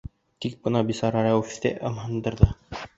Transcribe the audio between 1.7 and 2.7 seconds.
ымһындырҙы.